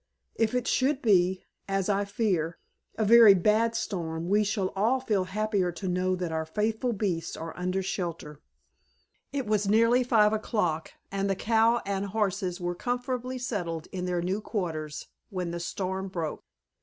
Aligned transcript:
If 0.33 0.55
it 0.55 0.65
should 0.65 1.03
be, 1.03 1.43
as 1.67 1.87
I 1.87 2.05
fear, 2.05 2.57
a 2.97 3.05
very 3.05 3.35
bad 3.35 3.75
storm 3.75 4.29
we 4.29 4.43
shall 4.43 4.69
all 4.75 4.99
feel 4.99 5.25
happier 5.25 5.71
to 5.73 5.87
know 5.87 6.15
that 6.15 6.31
our 6.31 6.43
faithful 6.43 6.91
beasts 6.91 7.37
are 7.37 7.55
under 7.55 7.83
shelter." 7.83 8.41
It 9.31 9.45
was 9.45 9.67
nearly 9.69 10.03
five 10.03 10.33
o'clock, 10.33 10.93
and 11.11 11.29
the 11.29 11.35
cow 11.35 11.83
and 11.85 12.07
horses 12.07 12.59
were 12.59 12.73
comfortably 12.73 13.37
settled 13.37 13.85
in 13.91 14.05
their 14.05 14.23
new 14.23 14.41
quarters, 14.41 15.05
when 15.29 15.51
the 15.51 15.59
storm 15.59 16.07
broke. 16.07 16.43